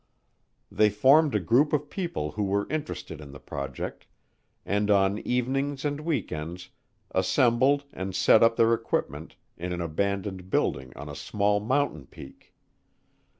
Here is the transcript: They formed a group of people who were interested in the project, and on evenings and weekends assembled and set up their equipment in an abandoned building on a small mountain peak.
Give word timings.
They 0.71 0.89
formed 0.89 1.35
a 1.35 1.39
group 1.39 1.73
of 1.73 1.87
people 1.91 2.31
who 2.31 2.43
were 2.45 2.67
interested 2.71 3.21
in 3.21 3.33
the 3.33 3.39
project, 3.39 4.07
and 4.65 4.89
on 4.89 5.19
evenings 5.19 5.85
and 5.85 5.99
weekends 6.01 6.69
assembled 7.11 7.83
and 7.93 8.15
set 8.15 8.41
up 8.41 8.55
their 8.55 8.73
equipment 8.73 9.35
in 9.57 9.73
an 9.73 9.79
abandoned 9.79 10.49
building 10.49 10.91
on 10.95 11.07
a 11.07 11.15
small 11.15 11.59
mountain 11.59 12.07
peak. 12.07 12.51